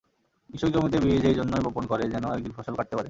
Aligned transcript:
কৃষক 0.49 0.69
জমিতে 0.69 0.97
বীজ 0.99 1.23
এই 1.25 1.35
জন্যই 1.35 1.63
বপন 1.63 1.83
করে, 1.87 2.03
যেনো 2.09 2.27
একদিন 2.33 2.51
ফসল 2.51 2.73
কাটতে 2.75 2.93
পারে। 2.93 2.99